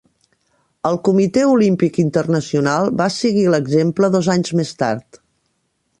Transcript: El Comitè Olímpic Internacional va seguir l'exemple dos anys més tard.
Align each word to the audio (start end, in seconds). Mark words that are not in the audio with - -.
El 0.89 0.95
Comitè 1.07 1.43
Olímpic 1.49 1.99
Internacional 2.05 2.89
va 3.03 3.09
seguir 3.19 3.47
l'exemple 3.57 4.11
dos 4.17 4.31
anys 4.37 4.55
més 4.61 4.77
tard. 4.85 5.21